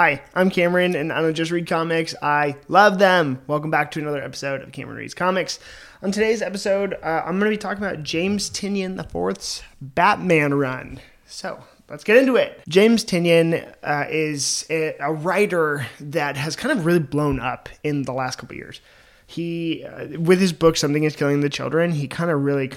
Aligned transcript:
Hi, 0.00 0.22
I'm 0.34 0.48
Cameron, 0.48 0.94
and 0.94 1.12
I 1.12 1.20
don't 1.20 1.34
just 1.34 1.50
read 1.50 1.66
comics, 1.66 2.14
I 2.22 2.56
love 2.68 2.98
them. 2.98 3.42
Welcome 3.46 3.70
back 3.70 3.90
to 3.90 4.00
another 4.00 4.22
episode 4.22 4.62
of 4.62 4.72
Cameron 4.72 4.96
Reads 4.96 5.12
Comics. 5.12 5.58
On 6.02 6.10
today's 6.10 6.40
episode, 6.40 6.94
uh, 7.02 7.22
I'm 7.26 7.38
going 7.38 7.50
to 7.50 7.54
be 7.54 7.58
talking 7.58 7.84
about 7.84 8.02
James 8.02 8.48
Tynion 8.48 8.98
IV's 8.98 9.62
Batman 9.82 10.54
run. 10.54 11.00
So, 11.26 11.62
let's 11.90 12.02
get 12.02 12.16
into 12.16 12.36
it. 12.36 12.62
James 12.66 13.04
Tynion 13.04 13.74
uh, 13.82 14.06
is 14.08 14.64
a, 14.70 14.96
a, 15.00 15.12
writer 15.12 15.86
that 16.00 16.38
has 16.38 16.56
kind 16.56 16.78
of 16.78 16.86
really 16.86 16.98
blown 16.98 17.38
up 17.38 17.68
in 17.84 18.04
the 18.04 18.14
last 18.14 18.38
couple 18.38 18.56
years. 18.56 18.80
He, 19.26 19.84
uh, 19.84 20.18
with 20.18 20.40
his 20.40 20.54
book, 20.54 20.78
Something 20.78 21.04
is 21.04 21.14
Killing 21.14 21.40
the 21.40 21.50
Children, 21.50 21.92
he 21.92 22.08
kind 22.08 22.30
of 22.30 22.42
really 22.42 22.70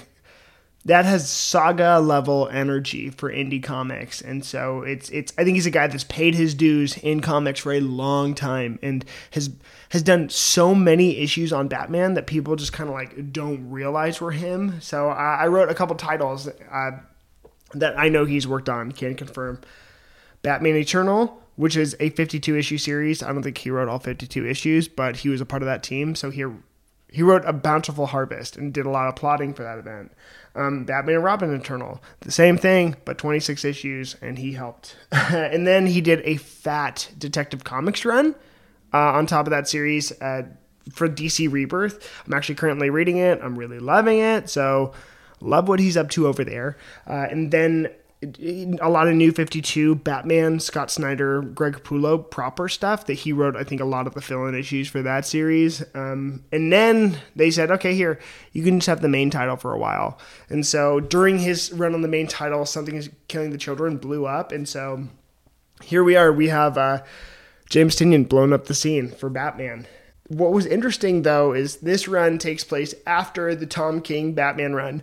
that 0.86 1.06
has 1.06 1.30
saga 1.30 1.98
level 1.98 2.48
energy 2.48 3.08
for 3.08 3.32
indie 3.32 3.62
comics. 3.62 4.20
And 4.20 4.44
so 4.44 4.82
it's 4.82 5.08
it's 5.10 5.32
i 5.38 5.44
think 5.44 5.56
he's 5.56 5.66
a 5.66 5.70
guy 5.70 5.86
that's 5.86 6.04
paid 6.04 6.34
his 6.34 6.54
dues 6.54 6.96
in 6.98 7.20
comics 7.20 7.60
for 7.60 7.72
a 7.72 7.80
long 7.80 8.34
time 8.34 8.78
and 8.82 9.04
has 9.30 9.50
has 9.90 10.02
done 10.02 10.28
so 10.28 10.74
many 10.74 11.18
issues 11.18 11.52
on 11.52 11.68
batman 11.68 12.14
that 12.14 12.26
people 12.26 12.56
just 12.56 12.72
kind 12.72 12.88
of 12.88 12.94
like 12.94 13.32
don't 13.32 13.70
realize 13.70 14.20
were 14.20 14.32
him. 14.32 14.80
So 14.80 15.08
i, 15.08 15.44
I 15.44 15.46
wrote 15.48 15.70
a 15.70 15.74
couple 15.74 15.96
titles 15.96 16.48
uh, 16.48 16.90
that 17.74 17.98
i 17.98 18.08
know 18.08 18.24
he's 18.24 18.46
worked 18.46 18.68
on 18.68 18.92
can 18.92 19.14
confirm. 19.14 19.60
Batman 20.42 20.76
eternal 20.76 21.40
which 21.56 21.76
is 21.76 21.96
a 22.00 22.10
52 22.10 22.56
issue 22.56 22.78
series. 22.78 23.22
I 23.22 23.32
don't 23.32 23.44
think 23.44 23.58
he 23.58 23.70
wrote 23.70 23.88
all 23.88 23.98
52 23.98 24.46
issues 24.46 24.88
but 24.88 25.18
he 25.18 25.30
was 25.30 25.40
a 25.40 25.46
part 25.46 25.62
of 25.62 25.66
that 25.66 25.82
team. 25.82 26.14
So 26.14 26.30
he 26.30 26.44
he 27.10 27.22
wrote 27.22 27.44
a 27.46 27.52
bountiful 27.52 28.06
harvest 28.06 28.56
and 28.56 28.74
did 28.74 28.84
a 28.84 28.90
lot 28.90 29.06
of 29.06 29.14
plotting 29.14 29.54
for 29.54 29.62
that 29.62 29.78
event 29.78 30.12
um, 30.54 30.84
Batman 30.84 31.16
and 31.16 31.24
Robin 31.24 31.54
Eternal, 31.54 32.00
the 32.20 32.30
same 32.30 32.56
thing, 32.56 32.96
but 33.04 33.18
26 33.18 33.64
issues, 33.64 34.16
and 34.22 34.38
he 34.38 34.52
helped. 34.52 34.96
and 35.12 35.66
then 35.66 35.86
he 35.86 36.00
did 36.00 36.20
a 36.24 36.36
fat 36.36 37.10
Detective 37.18 37.64
Comics 37.64 38.04
run 38.04 38.34
uh, 38.92 39.12
on 39.12 39.26
top 39.26 39.46
of 39.46 39.50
that 39.50 39.68
series 39.68 40.12
uh, 40.20 40.42
for 40.92 41.08
DC 41.08 41.50
Rebirth. 41.50 42.22
I'm 42.26 42.34
actually 42.34 42.54
currently 42.56 42.90
reading 42.90 43.18
it. 43.18 43.40
I'm 43.42 43.58
really 43.58 43.78
loving 43.78 44.18
it. 44.18 44.48
So, 44.48 44.92
love 45.40 45.68
what 45.68 45.80
he's 45.80 45.96
up 45.96 46.10
to 46.10 46.26
over 46.26 46.44
there. 46.44 46.76
Uh, 47.06 47.26
and 47.30 47.50
then 47.50 47.88
a 48.80 48.88
lot 48.88 49.08
of 49.08 49.14
new 49.14 49.32
52 49.32 49.96
Batman, 49.96 50.60
Scott 50.60 50.90
Snyder, 50.90 51.42
Greg 51.42 51.74
Capullo 51.74 52.18
proper 52.30 52.68
stuff 52.68 53.06
that 53.06 53.14
he 53.14 53.32
wrote, 53.32 53.56
I 53.56 53.64
think, 53.64 53.80
a 53.80 53.84
lot 53.84 54.06
of 54.06 54.14
the 54.14 54.20
fill 54.20 54.46
in 54.46 54.54
issues 54.54 54.88
for 54.88 55.02
that 55.02 55.26
series. 55.26 55.84
Um, 55.94 56.44
and 56.52 56.72
then 56.72 57.18
they 57.36 57.50
said, 57.50 57.70
okay, 57.70 57.94
here, 57.94 58.18
you 58.52 58.62
can 58.62 58.78
just 58.78 58.86
have 58.86 59.02
the 59.02 59.08
main 59.08 59.30
title 59.30 59.56
for 59.56 59.72
a 59.72 59.78
while. 59.78 60.18
And 60.48 60.66
so 60.66 61.00
during 61.00 61.38
his 61.38 61.72
run 61.72 61.94
on 61.94 62.02
the 62.02 62.08
main 62.08 62.26
title, 62.26 62.66
Something 62.66 62.96
is 62.96 63.10
Killing 63.28 63.50
the 63.50 63.58
Children 63.58 63.98
blew 63.98 64.26
up. 64.26 64.52
And 64.52 64.68
so 64.68 65.08
here 65.82 66.04
we 66.04 66.16
are. 66.16 66.32
We 66.32 66.48
have 66.48 66.78
uh, 66.78 67.02
James 67.70 67.96
Tynion 67.96 68.28
blown 68.28 68.52
up 68.52 68.66
the 68.66 68.74
scene 68.74 69.10
for 69.10 69.28
Batman. 69.28 69.86
What 70.28 70.52
was 70.52 70.66
interesting, 70.66 71.22
though, 71.22 71.52
is 71.52 71.76
this 71.76 72.08
run 72.08 72.38
takes 72.38 72.64
place 72.64 72.94
after 73.06 73.54
the 73.54 73.66
Tom 73.66 74.00
King 74.00 74.32
Batman 74.32 74.74
run. 74.74 75.02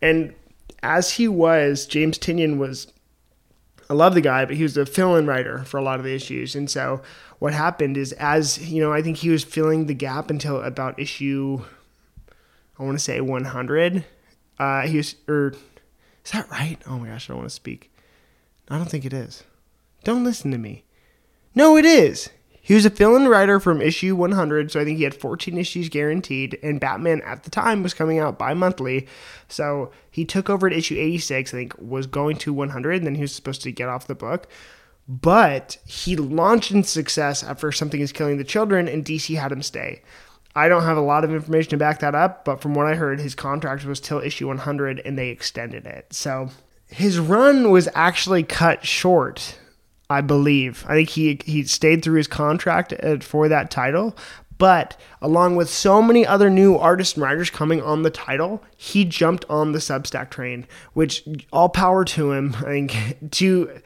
And 0.00 0.34
as 0.82 1.12
he 1.12 1.28
was, 1.28 1.86
James 1.86 2.18
Tynion 2.18 2.58
was, 2.58 2.92
I 3.88 3.94
love 3.94 4.14
the 4.14 4.20
guy, 4.20 4.44
but 4.44 4.56
he 4.56 4.62
was 4.62 4.76
a 4.76 4.86
fill 4.86 5.16
in 5.16 5.26
writer 5.26 5.64
for 5.64 5.78
a 5.78 5.82
lot 5.82 5.98
of 5.98 6.04
the 6.04 6.14
issues. 6.14 6.54
And 6.54 6.70
so 6.70 7.02
what 7.38 7.54
happened 7.54 7.96
is, 7.96 8.12
as, 8.14 8.70
you 8.70 8.82
know, 8.82 8.92
I 8.92 9.02
think 9.02 9.18
he 9.18 9.30
was 9.30 9.44
filling 9.44 9.86
the 9.86 9.94
gap 9.94 10.30
until 10.30 10.62
about 10.62 10.98
issue, 10.98 11.62
I 12.78 12.82
want 12.82 12.98
to 12.98 13.04
say 13.04 13.20
100. 13.20 14.04
Uh, 14.58 14.82
he 14.82 14.96
was, 14.96 15.16
or 15.28 15.54
is 16.24 16.30
that 16.32 16.50
right? 16.50 16.78
Oh 16.86 16.98
my 16.98 17.08
gosh, 17.08 17.28
I 17.28 17.32
don't 17.32 17.38
want 17.38 17.50
to 17.50 17.54
speak. 17.54 17.92
I 18.68 18.76
don't 18.76 18.88
think 18.88 19.04
it 19.04 19.12
is. 19.12 19.44
Don't 20.04 20.24
listen 20.24 20.50
to 20.52 20.58
me. 20.58 20.84
No, 21.54 21.76
it 21.76 21.84
is. 21.84 22.30
He 22.64 22.74
was 22.74 22.86
a 22.86 22.90
fill-in 22.90 23.26
writer 23.26 23.58
from 23.58 23.82
issue 23.82 24.14
100, 24.14 24.70
so 24.70 24.80
I 24.80 24.84
think 24.84 24.96
he 24.96 25.02
had 25.02 25.16
14 25.16 25.58
issues 25.58 25.88
guaranteed. 25.88 26.60
And 26.62 26.78
Batman 26.78 27.20
at 27.22 27.42
the 27.42 27.50
time 27.50 27.82
was 27.82 27.92
coming 27.92 28.20
out 28.20 28.38
bi-monthly, 28.38 29.08
so 29.48 29.90
he 30.08 30.24
took 30.24 30.48
over 30.48 30.68
at 30.68 30.72
issue 30.72 30.96
86. 30.96 31.52
I 31.52 31.56
think 31.56 31.74
was 31.78 32.06
going 32.06 32.36
to 32.36 32.52
100, 32.52 32.94
and 32.94 33.06
then 33.06 33.16
he 33.16 33.22
was 33.22 33.34
supposed 33.34 33.62
to 33.62 33.72
get 33.72 33.88
off 33.88 34.06
the 34.06 34.14
book. 34.14 34.46
But 35.08 35.78
he 35.84 36.14
launched 36.14 36.70
in 36.70 36.84
success 36.84 37.42
after 37.42 37.72
something 37.72 38.00
is 38.00 38.12
killing 38.12 38.38
the 38.38 38.44
children, 38.44 38.86
and 38.86 39.04
DC 39.04 39.36
had 39.36 39.50
him 39.50 39.62
stay. 39.62 40.02
I 40.54 40.68
don't 40.68 40.84
have 40.84 40.96
a 40.96 41.02
lot 41.02 41.24
of 41.24 41.32
information 41.32 41.70
to 41.70 41.76
back 41.78 41.98
that 41.98 42.14
up, 42.14 42.44
but 42.44 42.60
from 42.60 42.74
what 42.74 42.86
I 42.86 42.94
heard, 42.94 43.20
his 43.20 43.34
contract 43.34 43.84
was 43.84 43.98
till 43.98 44.20
issue 44.20 44.46
100, 44.46 45.00
and 45.04 45.18
they 45.18 45.30
extended 45.30 45.84
it. 45.84 46.12
So 46.12 46.50
his 46.86 47.18
run 47.18 47.72
was 47.72 47.88
actually 47.94 48.44
cut 48.44 48.86
short 48.86 49.58
I 50.12 50.20
believe. 50.20 50.84
I 50.86 50.94
think 50.94 51.08
he 51.08 51.40
he 51.44 51.64
stayed 51.64 52.02
through 52.02 52.18
his 52.18 52.26
contract 52.26 52.92
uh, 53.02 53.18
for 53.18 53.48
that 53.48 53.70
title, 53.70 54.14
but 54.58 55.00
along 55.22 55.56
with 55.56 55.70
so 55.70 56.02
many 56.02 56.26
other 56.26 56.50
new 56.50 56.76
artists 56.76 57.14
and 57.14 57.22
writers 57.22 57.50
coming 57.50 57.80
on 57.82 58.02
the 58.02 58.10
title, 58.10 58.62
he 58.76 59.04
jumped 59.04 59.44
on 59.48 59.72
the 59.72 59.78
Substack 59.78 60.30
train, 60.30 60.66
which 60.92 61.24
all 61.52 61.70
power 61.70 62.04
to 62.04 62.32
him. 62.32 62.54
I 62.58 62.86
think 62.86 63.30
to 63.32 63.80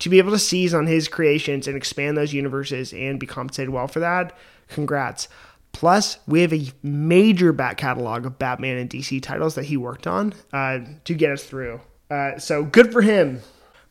to 0.00 0.08
be 0.08 0.18
able 0.18 0.32
to 0.32 0.38
seize 0.38 0.74
on 0.74 0.88
his 0.88 1.06
creations 1.06 1.68
and 1.68 1.76
expand 1.76 2.16
those 2.16 2.32
universes 2.32 2.92
and 2.92 3.20
be 3.20 3.26
compensated 3.26 3.70
well 3.70 3.86
for 3.86 4.00
that. 4.00 4.36
Congrats. 4.68 5.28
Plus, 5.70 6.18
we 6.26 6.40
have 6.42 6.52
a 6.52 6.66
major 6.82 7.52
back 7.52 7.76
catalog 7.76 8.26
of 8.26 8.38
Batman 8.38 8.78
and 8.78 8.90
DC 8.90 9.22
titles 9.22 9.54
that 9.54 9.66
he 9.66 9.76
worked 9.76 10.06
on 10.08 10.34
uh, 10.52 10.80
to 11.04 11.14
get 11.14 11.30
us 11.30 11.44
through. 11.44 11.80
Uh, 12.10 12.36
so 12.36 12.64
good 12.64 12.92
for 12.92 13.00
him 13.00 13.40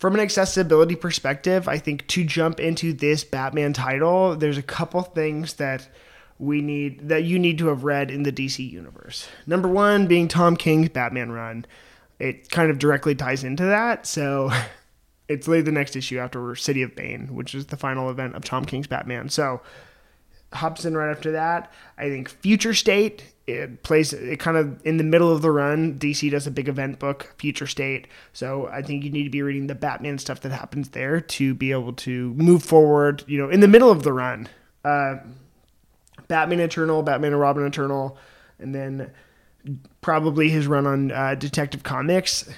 from 0.02 0.16
an 0.16 0.20
accessibility 0.20 0.96
perspective, 0.96 1.68
I 1.68 1.78
think 1.78 2.08
to 2.08 2.24
jump 2.24 2.60
into 2.60 2.92
this 2.92 3.24
Batman 3.24 3.72
title, 3.72 4.36
there's 4.36 4.58
a 4.58 4.64
couple 4.64 5.00
things 5.04 5.54
that 5.54 5.88
we 6.40 6.60
need 6.60 7.10
that 7.10 7.24
you 7.24 7.38
need 7.38 7.60
to 7.60 7.68
have 7.68 7.84
read 7.84 8.10
in 8.10 8.24
the 8.24 8.32
DC 8.32 8.68
universe. 8.68 9.28
Number 9.46 9.68
one 9.68 10.08
being 10.08 10.28
Tom 10.28 10.58
King's 10.58 10.90
Batman 10.90 11.32
run. 11.32 11.68
It 12.18 12.50
kind 12.50 12.72
of 12.72 12.80
directly 12.80 13.14
ties 13.14 13.44
into 13.44 13.64
that. 13.66 14.08
So 14.08 14.50
it's 15.28 15.48
laid 15.48 15.66
the 15.66 15.72
next 15.72 15.96
issue 15.96 16.18
after 16.18 16.56
City 16.56 16.82
of 16.82 16.96
Bane, 16.96 17.36
which 17.36 17.54
is 17.54 17.68
the 17.68 17.78
final 17.78 18.10
event 18.10 18.34
of 18.34 18.44
Tom 18.44 18.66
King's 18.66 18.88
Batman. 18.88 19.30
So 19.30 19.62
hops 20.52 20.84
in 20.84 20.98
right 20.98 21.12
after 21.12 21.34
that. 21.34 21.72
I 22.00 22.10
think 22.10 22.28
Future 22.28 22.74
State 22.74 23.31
it 23.48 23.84
plays 23.84 24.14
it 24.14 24.40
kind 24.40 24.58
of 24.58 24.80
in 24.86 24.98
the 24.98 25.04
middle 25.04 25.32
of 25.32 25.42
the 25.42 25.52
run. 25.52 25.98
DC 25.98 26.30
does 26.32 26.48
a 26.48 26.52
big 26.52 26.70
event 26.70 27.00
book, 27.00 27.34
Future 27.38 27.68
State. 27.68 28.08
So 28.34 28.68
I 28.68 28.82
think 28.82 29.04
you 29.04 29.10
need 29.10 29.24
to 29.24 29.30
be 29.30 29.42
reading 29.42 29.68
the 29.68 29.76
Batman 29.76 30.18
stuff 30.18 30.42
that 30.42 30.52
happens 30.52 30.90
there 30.90 31.20
to 31.20 31.54
be 31.54 31.72
able 31.72 31.94
to 31.94 32.34
move 32.36 32.64
forward. 32.64 33.24
You 33.28 33.40
know, 33.40 33.50
in 33.50 33.60
the 33.60 33.68
middle 33.68 33.90
of 33.90 34.04
the 34.04 34.14
run, 34.14 34.48
uh, 34.86 35.16
Batman 36.28 36.60
Eternal, 36.60 37.04
Batman 37.04 37.34
and 37.34 37.42
Robin 37.42 37.66
Eternal, 37.66 38.18
and 38.60 38.74
then 38.74 39.12
probably 40.02 40.50
his 40.50 40.68
run 40.68 40.88
on 40.88 41.12
uh, 41.12 41.36
Detective 41.36 41.84
Comics. 41.84 42.50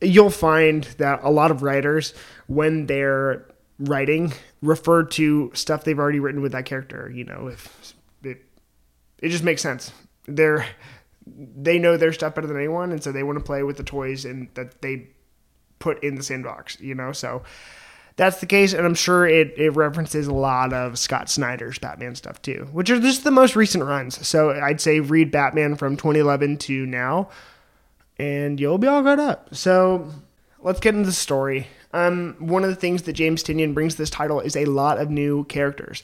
You'll 0.00 0.30
find 0.30 0.84
that 0.98 1.20
a 1.22 1.30
lot 1.30 1.50
of 1.50 1.62
writers, 1.62 2.14
when 2.46 2.86
they're 2.86 3.46
writing 3.78 4.32
refer 4.62 5.04
to 5.04 5.50
stuff 5.54 5.84
they've 5.84 5.98
already 5.98 6.20
written 6.20 6.40
with 6.40 6.52
that 6.52 6.64
character. 6.64 7.10
You 7.12 7.24
know, 7.24 7.48
if 7.48 7.94
it, 8.22 8.44
it 9.20 9.28
just 9.28 9.44
makes 9.44 9.62
sense. 9.62 9.92
They're 10.28 10.66
they 11.26 11.78
know 11.78 11.96
their 11.96 12.12
stuff 12.12 12.34
better 12.34 12.46
than 12.46 12.56
anyone, 12.56 12.92
and 12.92 13.02
so 13.02 13.12
they 13.12 13.22
want 13.22 13.38
to 13.38 13.44
play 13.44 13.62
with 13.62 13.76
the 13.76 13.82
toys 13.82 14.24
and 14.24 14.48
that 14.54 14.80
they 14.82 15.08
put 15.78 16.02
in 16.02 16.14
the 16.14 16.22
sandbox. 16.22 16.80
You 16.80 16.94
know, 16.94 17.12
so 17.12 17.42
that's 18.16 18.40
the 18.40 18.46
case, 18.46 18.72
and 18.72 18.84
I'm 18.84 18.96
sure 18.96 19.26
it, 19.26 19.54
it 19.56 19.70
references 19.70 20.26
a 20.26 20.34
lot 20.34 20.72
of 20.72 20.98
Scott 20.98 21.30
Snyder's 21.30 21.78
Batman 21.78 22.16
stuff 22.16 22.42
too, 22.42 22.68
which 22.72 22.90
are 22.90 23.00
just 23.00 23.24
the 23.24 23.30
most 23.30 23.54
recent 23.56 23.84
runs. 23.84 24.26
So 24.26 24.50
I'd 24.50 24.80
say 24.80 25.00
read 25.00 25.30
Batman 25.30 25.76
from 25.76 25.96
2011 25.96 26.58
to 26.58 26.84
now, 26.84 27.30
and 28.18 28.58
you'll 28.58 28.78
be 28.78 28.88
all 28.88 29.02
caught 29.04 29.20
up. 29.20 29.54
So 29.54 30.12
let's 30.60 30.80
get 30.80 30.94
into 30.94 31.06
the 31.06 31.12
story. 31.12 31.68
Um, 31.92 32.34
one 32.40 32.64
of 32.64 32.70
the 32.70 32.76
things 32.76 33.02
that 33.02 33.12
James 33.14 33.42
Tynion 33.42 33.72
brings 33.72 33.94
to 33.94 33.98
this 33.98 34.10
title 34.10 34.40
is 34.40 34.56
a 34.56 34.64
lot 34.64 34.98
of 34.98 35.10
new 35.10 35.44
characters. 35.44 36.02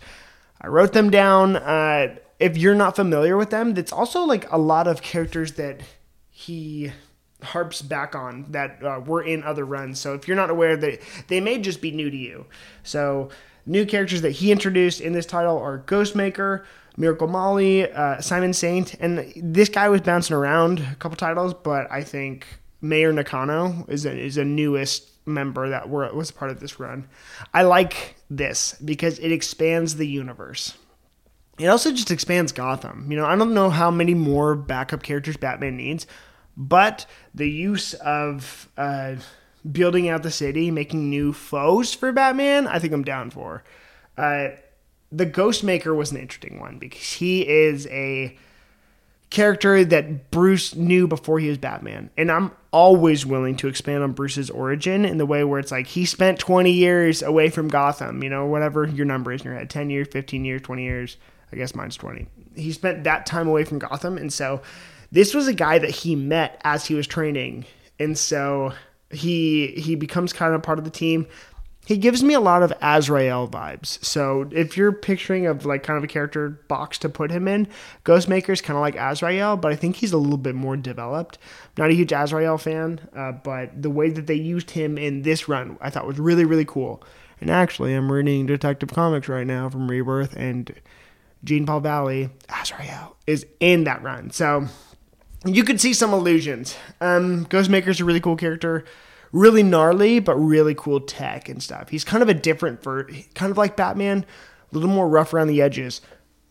I 0.65 0.69
wrote 0.69 0.95
them 0.95 1.11
down. 1.11 1.57
Uh, 1.57 2.17
if 2.39 2.57
you're 2.57 2.75
not 2.75 2.97
familiar 2.97 3.37
with 3.37 3.51
them, 3.51 3.75
that's 3.75 3.93
also 3.93 4.23
like 4.23 4.51
a 4.51 4.57
lot 4.57 4.87
of 4.87 5.03
characters 5.03 5.53
that 5.53 5.83
he 6.31 6.91
harps 7.43 7.83
back 7.83 8.15
on 8.15 8.47
that 8.53 8.83
uh, 8.83 8.99
were 9.05 9.23
in 9.23 9.43
other 9.43 9.67
runs. 9.67 10.01
So 10.01 10.15
if 10.15 10.27
you're 10.27 10.39
not 10.39 10.49
aware, 10.49 10.75
that 10.75 11.01
they 11.29 11.39
may 11.39 11.59
just 11.59 11.83
be 11.83 11.91
new 11.91 12.09
to 12.09 12.17
you. 12.17 12.47
So 12.83 13.29
new 13.67 13.85
characters 13.85 14.23
that 14.23 14.31
he 14.31 14.51
introduced 14.51 15.03
in 15.03 15.13
this 15.13 15.27
title 15.27 15.59
are 15.59 15.81
Ghostmaker, 15.81 16.65
Miracle 16.97 17.29
Molly, 17.29 17.93
uh, 17.93 18.23
Simon 18.23 18.55
Saint, 18.55 18.95
and 18.95 19.35
this 19.37 19.69
guy 19.69 19.91
was 19.91 20.01
bouncing 20.01 20.35
around 20.35 20.79
a 20.81 20.95
couple 20.95 21.17
titles, 21.17 21.53
but 21.53 21.93
I 21.93 22.03
think 22.03 22.47
Mayor 22.81 23.13
Nakano 23.13 23.85
is 23.89 24.07
a, 24.07 24.17
is 24.17 24.39
a 24.39 24.45
newest 24.47 25.11
member 25.27 25.69
that 25.71 25.89
were, 25.89 26.13
was 26.13 26.31
part 26.31 26.51
of 26.51 26.61
this 26.61 26.79
run. 26.79 27.09
I 27.53 27.63
like 27.63 28.17
this 28.31 28.75
because 28.85 29.19
it 29.19 29.33
expands 29.33 29.97
the 29.97 30.07
universe. 30.07 30.75
It 31.59 31.67
also 31.67 31.93
just 31.93 32.11
expands 32.11 32.53
Gotham. 32.53 33.11
You 33.11 33.17
know, 33.17 33.27
I 33.27 33.37
don't 33.37 33.55
know 33.55 33.71
how 33.71 33.91
many 33.91 34.15
more 34.15 34.57
backup 34.57 35.03
characters 35.03 35.37
Batman 35.37 35.77
needs, 35.77 36.07
but 36.57 37.07
the 37.35 37.49
use 37.49 37.95
of 37.95 38.69
uh, 38.77 39.17
building 39.71 40.09
out 40.09 40.23
the 40.23 40.31
city, 40.31 40.71
making 40.71 41.09
new 41.09 41.33
foes 41.33 41.95
for 41.95 42.13
Batman, 42.13 42.67
I 42.67 42.79
think 42.79 42.93
I'm 42.93 43.05
down 43.05 43.31
for. 43.31 43.63
Uh, 44.17 44.49
the 45.13 45.27
Ghostmaker 45.27 45.95
was 45.95 46.11
an 46.11 46.19
interesting 46.19 46.59
one 46.59 46.79
because 46.79 47.13
he 47.13 47.47
is 47.49 47.87
a 47.87 48.37
character 49.31 49.85
that 49.85 50.31
Bruce 50.31 50.75
knew 50.75 51.07
before 51.07 51.39
he 51.39 51.49
was 51.49 51.59
Batman. 51.59 52.11
And 52.17 52.31
I'm 52.31 52.53
always 52.75 53.25
willing 53.25 53.55
to 53.55 53.69
expand 53.69 54.03
on 54.03 54.11
Bruce's 54.11 54.51
origin 54.51 55.05
in 55.05 55.17
the 55.17 55.25
way 55.25 55.45
where 55.45 55.61
it's 55.61 55.71
like 55.71 55.87
he 55.87 56.05
spent 56.05 56.41
20 56.41 56.73
years 56.73 57.23
away 57.23 57.49
from 57.49 57.69
Gotham, 57.69 58.21
you 58.25 58.29
know, 58.29 58.47
whatever 58.47 58.85
your 58.85 59.07
number 59.07 59.33
is 59.33 59.43
in 59.43 59.47
your 59.47 59.55
head 59.55 59.71
10 59.71 59.91
years, 59.91 60.09
15 60.11 60.45
years, 60.45 60.61
20 60.61 60.83
years. 60.83 61.17
I 61.53 61.57
guess 61.57 61.77
mine's 61.77 61.95
20. 61.95 62.27
He 62.57 62.73
spent 62.73 63.05
that 63.05 63.27
time 63.27 63.47
away 63.47 63.63
from 63.63 63.79
Gotham. 63.79 64.19
And 64.19 64.33
so 64.33 64.61
this 65.13 65.35
was 65.35 65.47
a 65.47 65.55
guy 65.55 65.79
that 65.79 65.91
he 65.91 66.17
met 66.17 66.61
as 66.65 66.85
he 66.87 66.97
was 66.97 67.07
training. 67.07 67.65
And 68.01 68.19
so 68.19 68.73
he 69.09 69.69
he 69.77 69.95
becomes 69.95 70.33
kind 70.33 70.53
of 70.53 70.65
part 70.65 70.81
of 70.81 70.85
the 70.85 70.91
team 70.91 71.29
he 71.87 71.97
gives 71.97 72.23
me 72.23 72.35
a 72.35 72.41
lot 72.41 72.63
of 72.63 72.73
Azrael 72.81 73.49
vibes. 73.49 74.03
So 74.05 74.49
if 74.51 74.77
you're 74.77 74.93
picturing 74.93 75.47
of 75.47 75.67
like 75.67 75.83
kind 75.83 75.97
of 75.97 76.05
a 76.05 76.09
character 76.09 76.51
box 76.69 76.99
to 76.99 77.09
put 77.09 77.31
him 77.31 77.47
in, 77.47 77.69
Ghostmaker 78.05 78.51
is 78.51 78.61
kind 78.61 78.77
of 78.77 78.81
like 78.81 78.97
Azrael, 78.97 79.57
but 79.57 79.73
I 79.73 79.77
think 79.77 79.97
he's 79.97 80.13
a 80.13 80.19
little 80.19 80.39
bit 80.39 80.55
more 80.55 80.77
developed. 80.77 81.39
Not 81.77 81.91
a 81.91 81.95
huge 81.95 82.13
Azrael 82.13 82.59
fan, 82.59 83.01
uh, 83.15 83.33
but 83.33 83.83
the 83.83 83.91
way 83.91 84.11
that 84.11 84.27
they 84.27 84.35
used 84.35 84.71
him 84.71 84.97
in 84.97 85.23
this 85.23 85.49
run, 85.49 85.77
I 85.81 85.91
thought 85.91 86.07
was 86.07 86.19
really 86.19 86.45
really 86.45 86.65
cool. 86.65 87.03
And 87.41 87.51
actually, 87.51 87.95
I'm 87.95 88.11
reading 88.11 88.47
Detective 88.47 88.91
Comics 88.91 89.29
right 89.29 89.47
now 89.47 89.69
from 89.69 89.91
Rebirth, 89.91 90.35
and 90.35 90.73
Jean 91.43 91.67
Paul 91.67 91.81
Valley, 91.81 92.31
Azrael, 92.49 93.17
is 93.27 93.45
in 93.61 93.85
that 93.85 94.03
run. 94.03 94.31
So 94.31 94.67
you 95.45 95.65
could 95.65 95.81
see 95.81 95.93
some 95.93 96.15
illusions. 96.15 96.77
Um, 97.03 97.45
Ghostmaker's 97.47 98.01
a 98.01 98.05
really 98.05 98.21
cool 98.21 98.37
character 98.37 98.85
really 99.35 99.65
gnarly, 99.65 100.21
but 100.21 100.37
really 100.37 100.75
cool 100.75 101.01
tech 101.01 101.49
and 101.49 101.61
stuff. 101.63 101.89
He's 101.89 102.05
kind 102.05 102.23
of 102.23 102.29
a 102.29 102.35
different 102.35 102.83
for 102.83 103.11
kind 103.35 103.51
of 103.51 103.59
like 103.59 103.77
Batman, 103.77 104.25
a 104.73 104.75
little 104.75 104.89
more 104.89 105.09
rough 105.09 105.35
around 105.35 105.49
the 105.49 105.61
edges. 105.61 106.01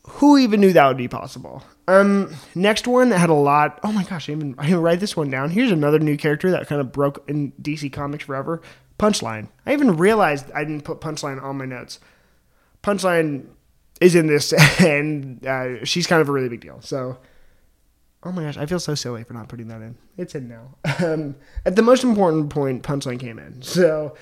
Who 0.03 0.37
even 0.37 0.59
knew 0.59 0.73
that 0.73 0.87
would 0.87 0.97
be 0.97 1.07
possible? 1.07 1.63
Um, 1.87 2.35
next 2.53 2.85
one 2.85 3.09
that 3.09 3.19
had 3.19 3.29
a 3.29 3.35
lot. 3.35 3.79
Oh 3.83 3.93
my 3.93 4.03
gosh, 4.03 4.27
I 4.27 4.33
even 4.33 4.53
I 4.57 4.67
even 4.67 4.81
write 4.81 4.99
this 4.99 5.15
one 5.15 5.29
down. 5.29 5.49
Here's 5.49 5.71
another 5.71 5.97
new 5.97 6.17
character 6.17 6.51
that 6.51 6.67
kind 6.67 6.81
of 6.81 6.91
broke 6.91 7.23
in 7.29 7.53
DC 7.53 7.91
Comics 7.93 8.25
forever. 8.25 8.61
Punchline. 8.99 9.47
I 9.65 9.71
even 9.71 9.95
realized 9.95 10.51
I 10.51 10.65
didn't 10.65 10.83
put 10.83 10.99
Punchline 10.99 11.41
on 11.41 11.57
my 11.57 11.65
notes. 11.65 11.99
Punchline 12.83 13.47
is 14.01 14.13
in 14.13 14.27
this, 14.27 14.51
and 14.81 15.45
uh, 15.45 15.85
she's 15.85 16.05
kind 16.05 16.21
of 16.21 16.27
a 16.27 16.33
really 16.33 16.49
big 16.49 16.61
deal. 16.61 16.81
So 16.81 17.17
Oh 18.25 18.31
my 18.31 18.43
gosh, 18.43 18.57
I 18.57 18.65
feel 18.65 18.79
so 18.79 18.95
silly 18.95 19.23
for 19.23 19.33
not 19.33 19.49
putting 19.49 19.67
that 19.67 19.81
in. 19.81 19.95
It's 20.17 20.35
in 20.35 20.47
now. 20.47 20.75
Um, 21.03 21.35
at 21.65 21.75
the 21.75 21.81
most 21.81 22.03
important 22.03 22.49
point, 22.49 22.83
Punchline 22.83 23.19
came 23.19 23.39
in. 23.39 23.61
So, 23.61 24.15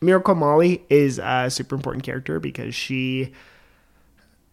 Miracle 0.00 0.34
Molly 0.34 0.84
is 0.88 1.18
a 1.18 1.50
super 1.50 1.74
important 1.74 2.04
character 2.04 2.40
because 2.40 2.74
she 2.74 3.32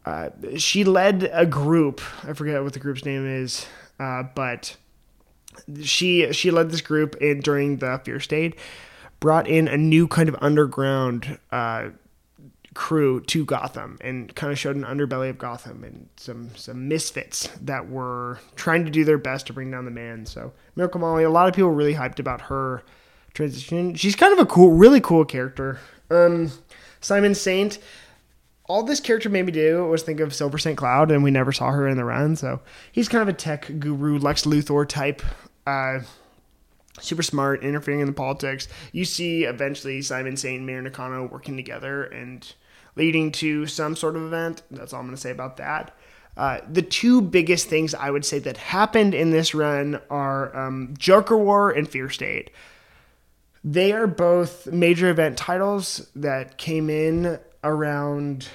uh, 0.05 0.29
she 0.57 0.83
led 0.83 1.29
a 1.31 1.45
group. 1.45 2.01
I 2.23 2.33
forget 2.33 2.63
what 2.63 2.73
the 2.73 2.79
group's 2.79 3.05
name 3.05 3.25
is, 3.25 3.65
uh, 3.99 4.23
but 4.35 4.75
she 5.81 6.31
she 6.33 6.51
led 6.51 6.71
this 6.71 6.81
group 6.81 7.15
in 7.17 7.39
during 7.39 7.77
the 7.77 8.01
Fear 8.03 8.19
State, 8.19 8.55
brought 9.19 9.47
in 9.47 9.67
a 9.67 9.77
new 9.77 10.07
kind 10.07 10.29
of 10.29 10.35
underground 10.41 11.39
uh, 11.51 11.89
crew 12.75 13.21
to 13.21 13.45
Gotham 13.45 13.97
and 14.01 14.35
kind 14.35 14.53
of 14.53 14.59
showed 14.59 14.75
an 14.75 14.83
underbelly 14.83 15.29
of 15.29 15.39
Gotham 15.39 15.83
and 15.83 16.07
some 16.17 16.51
some 16.55 16.87
misfits 16.87 17.47
that 17.61 17.89
were 17.89 18.39
trying 18.55 18.85
to 18.85 18.91
do 18.91 19.03
their 19.03 19.17
best 19.17 19.47
to 19.47 19.53
bring 19.53 19.71
down 19.71 19.85
the 19.85 19.91
man. 19.91 20.27
So 20.27 20.53
Miracle 20.75 21.01
Molly, 21.01 21.23
a 21.23 21.29
lot 21.29 21.47
of 21.47 21.55
people 21.55 21.71
really 21.71 21.95
hyped 21.95 22.19
about 22.19 22.41
her 22.41 22.83
transition. 23.33 23.95
She's 23.95 24.15
kind 24.15 24.33
of 24.33 24.39
a 24.39 24.45
cool, 24.45 24.71
really 24.71 25.01
cool 25.01 25.25
character. 25.25 25.79
Um, 26.11 26.51
Simon 27.01 27.33
Saint. 27.33 27.79
All 28.67 28.81
this 28.81 28.99
character 28.99 29.29
made 29.29 29.45
me 29.45 29.51
do 29.51 29.85
was 29.85 30.01
think 30.01 30.19
of 30.19 30.33
Silver 30.33 30.57
St. 30.57 30.75
Cloud, 30.75 31.11
and 31.11 31.23
we 31.23 31.29
never 31.29 31.51
saw 31.51 31.69
her 31.71 31.87
in 31.87 31.97
the 31.97 32.03
run. 32.03 32.35
So 32.35 32.61
he's 32.91 33.07
kind 33.07 33.21
of 33.21 33.27
a 33.27 33.33
tech 33.33 33.69
guru, 33.79 34.17
Lex 34.17 34.43
Luthor 34.43 34.87
type. 34.89 35.21
Uh, 35.67 35.99
super 36.99 37.21
smart, 37.21 37.63
interfering 37.63 37.99
in 37.99 38.07
the 38.07 38.13
politics. 38.13 38.67
You 38.91 39.05
see 39.05 39.43
eventually 39.43 40.01
Simon 40.01 40.35
Saint 40.35 40.57
and 40.57 40.65
Mayor 40.65 40.81
Nakano 40.81 41.27
working 41.27 41.55
together 41.55 42.05
and 42.05 42.53
leading 42.95 43.31
to 43.33 43.67
some 43.67 43.95
sort 43.95 44.15
of 44.15 44.23
event. 44.23 44.61
That's 44.71 44.93
all 44.93 44.99
I'm 44.99 45.05
going 45.05 45.15
to 45.15 45.21
say 45.21 45.31
about 45.31 45.57
that. 45.57 45.95
Uh, 46.37 46.59
the 46.69 46.81
two 46.81 47.21
biggest 47.21 47.67
things 47.67 47.93
I 47.93 48.11
would 48.11 48.25
say 48.25 48.39
that 48.39 48.57
happened 48.57 49.13
in 49.13 49.31
this 49.31 49.55
run 49.55 50.01
are 50.09 50.55
um, 50.55 50.93
Joker 50.97 51.37
War 51.37 51.71
and 51.71 51.87
Fear 51.87 52.09
State. 52.09 52.51
They 53.63 53.93
are 53.93 54.05
both 54.05 54.67
major 54.67 55.09
event 55.09 55.37
titles 55.37 56.09
that 56.15 56.57
came 56.57 56.89
in 56.89 57.39
around, 57.63 58.49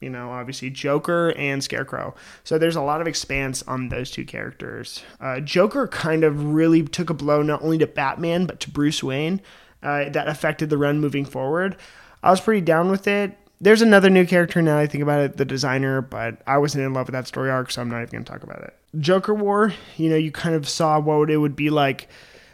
you 0.00 0.10
know, 0.10 0.30
obviously 0.30 0.70
Joker 0.70 1.32
and 1.36 1.62
Scarecrow. 1.62 2.14
So 2.44 2.58
there's 2.58 2.76
a 2.76 2.82
lot 2.82 3.00
of 3.00 3.06
expanse 3.06 3.62
on 3.64 3.88
those 3.88 4.10
two 4.10 4.24
characters. 4.24 5.02
Uh, 5.20 5.40
Joker 5.40 5.86
kind 5.86 6.24
of 6.24 6.54
really 6.54 6.82
took 6.82 7.10
a 7.10 7.14
blow 7.14 7.42
not 7.42 7.62
only 7.62 7.78
to 7.78 7.86
Batman, 7.86 8.46
but 8.46 8.58
to 8.60 8.70
Bruce 8.70 9.02
Wayne 9.02 9.40
uh, 9.82 10.08
that 10.08 10.28
affected 10.28 10.70
the 10.70 10.78
run 10.78 10.98
moving 10.98 11.26
forward. 11.26 11.76
I 12.22 12.30
was 12.30 12.40
pretty 12.40 12.62
down 12.62 12.90
with 12.90 13.06
it 13.06 13.36
there's 13.62 13.80
another 13.80 14.10
new 14.10 14.26
character 14.26 14.60
now 14.60 14.76
I 14.76 14.88
think 14.88 15.02
about 15.02 15.20
it, 15.20 15.36
the 15.36 15.44
designer, 15.44 16.02
but 16.02 16.42
I 16.48 16.58
wasn't 16.58 16.84
in 16.84 16.92
love 16.92 17.06
with 17.06 17.12
that 17.12 17.28
story 17.28 17.48
arc, 17.48 17.70
so 17.70 17.80
I'm 17.80 17.88
not 17.88 18.02
even 18.02 18.10
going 18.10 18.24
to 18.24 18.30
talk 18.30 18.42
about 18.42 18.60
it. 18.62 18.74
Joker 18.98 19.32
War, 19.32 19.72
you 19.96 20.10
know, 20.10 20.16
you 20.16 20.32
kind 20.32 20.56
of 20.56 20.68
saw 20.68 20.98
what 20.98 21.30
it 21.30 21.36
would 21.36 21.54
be 21.54 21.70
like 21.70 22.08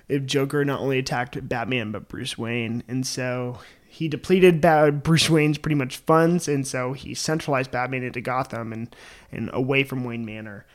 if 0.08 0.26
Joker 0.26 0.64
not 0.66 0.80
only 0.80 0.98
attacked 0.98 1.48
Batman 1.48 1.92
but 1.92 2.08
Bruce 2.08 2.36
Wayne, 2.36 2.82
and 2.88 3.06
so 3.06 3.58
he 3.88 4.06
depleted 4.06 4.60
Bruce 5.02 5.30
Wayne's 5.30 5.56
pretty 5.56 5.74
much 5.74 5.96
funds, 5.96 6.46
and 6.46 6.66
so 6.66 6.92
he 6.92 7.14
centralized 7.14 7.70
Batman 7.70 8.02
into 8.02 8.20
Gotham 8.20 8.72
and 8.72 8.94
and 9.32 9.48
away 9.54 9.84
from 9.84 10.04
Wayne 10.04 10.26
Manor. 10.26 10.66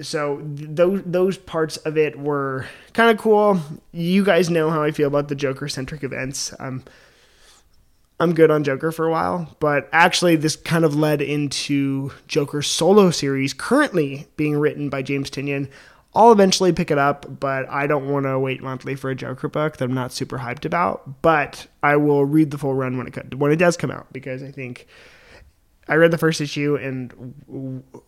So 0.00 0.40
those 0.44 1.02
those 1.04 1.36
parts 1.36 1.78
of 1.78 1.98
it 1.98 2.16
were 2.18 2.66
kind 2.92 3.10
of 3.10 3.18
cool. 3.18 3.60
You 3.90 4.24
guys 4.24 4.50
know 4.50 4.70
how 4.70 4.84
I 4.84 4.92
feel 4.92 5.08
about 5.08 5.28
the 5.28 5.34
Joker 5.34 5.68
centric 5.68 6.04
events. 6.04 6.54
Um, 6.60 6.84
I'm 8.20 8.34
good 8.34 8.50
on 8.50 8.62
Joker 8.62 8.92
for 8.92 9.06
a 9.06 9.10
while, 9.10 9.56
but 9.58 9.88
actually, 9.92 10.36
this 10.36 10.54
kind 10.54 10.84
of 10.84 10.94
led 10.94 11.20
into 11.20 12.12
Joker's 12.28 12.68
solo 12.68 13.10
series 13.10 13.52
currently 13.52 14.28
being 14.36 14.56
written 14.56 14.88
by 14.88 15.02
James 15.02 15.30
Tynion. 15.30 15.68
I'll 16.14 16.30
eventually 16.30 16.72
pick 16.72 16.92
it 16.92 16.98
up, 16.98 17.40
but 17.40 17.68
I 17.68 17.88
don't 17.88 18.08
want 18.08 18.26
to 18.26 18.38
wait 18.38 18.62
monthly 18.62 18.94
for 18.94 19.10
a 19.10 19.16
Joker 19.16 19.48
book 19.48 19.78
that 19.78 19.84
I'm 19.84 19.94
not 19.94 20.12
super 20.12 20.38
hyped 20.38 20.64
about. 20.64 21.22
But 21.22 21.66
I 21.82 21.96
will 21.96 22.24
read 22.24 22.52
the 22.52 22.58
full 22.58 22.74
run 22.74 22.96
when 22.96 23.08
it 23.08 23.34
when 23.34 23.50
it 23.50 23.56
does 23.56 23.76
come 23.76 23.90
out 23.90 24.12
because 24.12 24.42
I 24.42 24.52
think 24.52 24.86
I 25.88 25.96
read 25.96 26.12
the 26.12 26.18
first 26.18 26.40
issue 26.40 26.76
and 26.76 27.34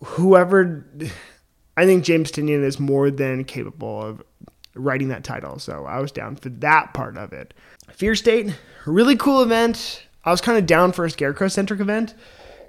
whoever 0.03 0.85
I 1.75 1.85
think 1.85 2.05
James 2.05 2.31
Tynion 2.31 2.63
is 2.63 2.79
more 2.79 3.11
than 3.11 3.43
capable 3.43 4.01
of 4.01 4.23
writing 4.77 5.09
that 5.09 5.23
title, 5.23 5.59
so 5.59 5.85
I 5.85 5.99
was 5.99 6.11
down 6.11 6.35
for 6.35 6.49
that 6.49 6.93
part 6.93 7.17
of 7.17 7.33
it. 7.33 7.53
Fear 7.91 8.15
State, 8.15 8.53
really 8.85 9.15
cool 9.15 9.41
event. 9.41 10.03
I 10.23 10.31
was 10.31 10.41
kind 10.41 10.57
of 10.57 10.65
down 10.65 10.91
for 10.91 11.05
a 11.05 11.09
Scarecrow 11.09 11.47
centric 11.47 11.79
event. 11.79 12.13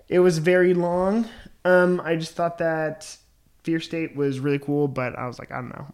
It 0.09 0.21
was 0.21 0.39
very 0.39 0.75
long. 0.75 1.29
Um, 1.65 2.01
I 2.03 2.17
just 2.17 2.35
thought 2.35 2.59
that 2.59 3.17
Fear 3.63 3.81
State 3.81 4.17
was 4.17 4.41
really 4.41 4.59
cool, 4.59 4.89
but 4.89 5.19
I 5.19 5.27
was 5.27 5.39
like, 5.39 5.51
I 5.51 5.57
don't 5.57 5.71
know. 5.71 5.87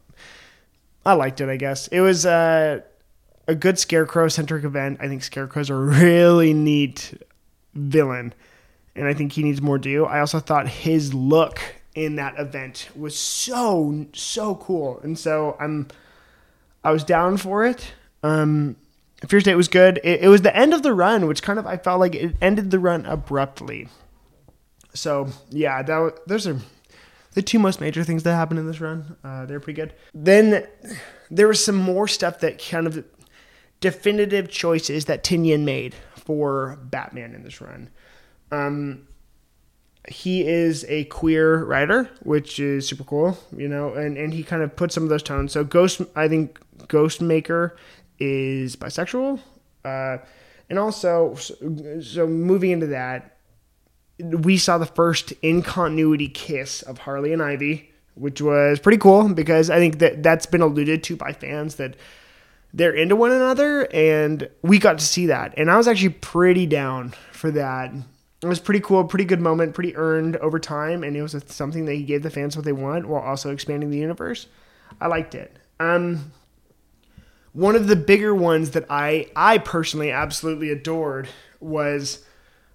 I 1.07 1.15
liked 1.15 1.41
it, 1.41 1.49
I 1.49 1.57
guess. 1.57 1.89
It 1.89 2.01
was 2.01 2.25
uh, 2.25 2.81
a 3.47 3.55
good 3.55 3.79
Scarecrow 3.79 4.29
centric 4.29 4.65
event. 4.65 4.99
I 5.01 5.09
think 5.09 5.23
Scarecrow's 5.23 5.71
a 5.71 5.75
really 5.75 6.55
neat 6.55 7.15
villain, 7.75 8.33
and 8.95 9.07
I 9.07 9.15
think 9.15 9.33
he 9.33 9.43
needs 9.43 9.61
more 9.61 9.79
due. 9.79 10.05
I 10.05 10.21
also 10.21 10.41
thought 10.41 10.69
his 10.69 11.13
look 11.13 11.61
in 11.95 12.17
that 12.17 12.39
event 12.39 12.89
was 12.97 13.17
so 13.17 14.07
so 14.13 14.57
cool, 14.57 15.01
and 15.01 15.19
so 15.19 15.57
I'm 15.61 15.89
I 16.85 16.93
was 16.93 17.03
down 17.03 17.39
for 17.39 17.65
it. 17.65 17.93
Um, 18.23 18.77
Fear 19.27 19.41
State 19.41 19.55
was 19.55 19.69
good. 19.69 19.99
It, 20.05 20.23
it, 20.23 20.29
was 20.29 20.43
the 20.43 20.55
end 20.55 20.75
of 20.75 20.83
the 20.83 20.93
run, 20.93 21.27
which 21.27 21.43
kind 21.43 21.59
of 21.59 21.67
I 21.67 21.79
felt 21.79 21.99
like 21.99 22.15
it 22.15 22.37
ended 22.41 22.71
the 22.71 22.79
run 22.79 23.07
abruptly. 23.07 23.89
So 24.93 25.29
yeah, 25.51 25.83
that 25.83 26.27
those 26.27 26.47
are 26.47 26.59
the 27.33 27.43
two 27.43 27.59
most 27.59 27.81
major 27.81 28.05
things 28.05 28.23
that 28.23 28.35
happened 28.35 28.61
in 28.61 28.67
this 28.67 28.81
run. 28.81 29.17
Uh, 29.25 29.47
they're 29.47 29.61
pretty 29.61 29.81
good. 29.81 29.95
Then 30.13 30.67
there 31.31 31.49
was 31.49 31.65
some 31.65 31.77
more 31.77 32.07
stuff 32.07 32.41
that 32.41 32.63
kind 32.63 32.87
of 32.87 33.05
definitive 33.81 34.49
choices 34.49 35.07
that 35.07 35.25
Tynion 35.25 35.65
made 35.65 35.95
for 36.15 36.79
Batman 36.83 37.35
in 37.35 37.43
this 37.43 37.61
run. 37.61 37.91
Um, 38.53 39.09
he 40.09 40.47
is 40.47 40.85
a 40.89 41.05
queer 41.05 41.65
writer, 41.65 42.11
which 42.23 42.59
is 42.61 42.87
super 42.87 43.05
cool, 43.05 43.39
you 43.57 43.69
know, 43.69 43.95
and, 43.95 44.17
and 44.17 44.35
he 44.35 44.43
kind 44.43 44.63
of 44.63 44.77
put 44.77 44.93
some 44.93 45.03
of 45.03 45.09
those 45.09 45.23
tones. 45.23 45.53
So 45.53 45.65
Ghost, 45.65 46.03
I 46.15 46.29
think 46.29 46.61
Ghostmaker 46.89 47.73
is 48.19 48.77
bisexual. 48.77 49.41
Uh, 49.85 50.19
and 50.69 50.79
also, 50.79 51.35
so, 51.35 52.01
so 52.01 52.27
moving 52.27 52.71
into 52.71 52.87
that, 52.89 53.39
we 54.19 54.59
saw 54.59 54.79
the 54.79 54.87
first 54.87 55.33
in 55.43 55.63
continuity 55.63 56.29
kiss 56.29 56.83
of 56.83 56.99
Harley 56.99 57.33
and 57.33 57.43
Ivy, 57.43 57.91
which 58.15 58.41
was 58.41 58.79
pretty 58.79 58.99
cool 58.99 59.29
because 59.29 59.71
I 59.71 59.79
think 59.79 59.99
that 59.99 60.23
that's 60.23 60.47
been 60.47 60.61
alluded 60.61 61.03
to 61.05 61.17
by 61.17 61.33
fans 61.33 61.77
that 61.77 61.97
they're 62.73 62.93
into 62.93 63.17
one 63.17 63.31
another, 63.31 63.89
and 63.93 64.49
we 64.63 64.79
got 64.79 64.99
to 64.99 65.05
see 65.05 65.27
that. 65.27 65.55
And 65.57 65.71
I 65.71 65.77
was 65.77 65.87
actually 65.87 66.11
pretty 66.11 66.67
down 66.67 67.15
for 67.31 67.51
that 67.53 67.93
it 68.45 68.49
was 68.49 68.61
pretty 68.61 68.81
cool, 68.81 69.05
pretty 69.05 69.25
good 69.25 69.41
moment, 69.41 69.75
pretty 69.75 69.97
earned 69.97 70.37
over 70.37 70.59
time, 70.59 71.03
and 71.03 71.17
it 71.17 71.23
was 71.23 71.37
something 71.49 71.87
that 71.87 71.95
he 71.95 72.03
gave 72.03 72.23
the 72.23 72.31
fans 72.31 72.57
what 72.57 72.65
they 72.65 72.73
want 72.73 73.07
while 73.07 73.23
also 73.23 73.51
expanding 73.51 73.91
the 73.91 73.99
universe. 73.99 74.47
I 75.01 75.07
liked 75.07 75.35
it. 75.35 75.57
Um, 75.81 76.33
one 77.53 77.75
of 77.75 77.87
the 77.87 77.97
bigger 77.97 78.35
ones 78.35 78.71
that 78.73 78.85
I 78.91 79.29
I 79.35 79.59
personally 79.59 80.11
absolutely 80.11 80.71
adored 80.71 81.29
was 81.61 82.25